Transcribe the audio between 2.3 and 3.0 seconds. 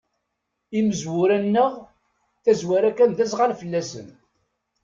tazwara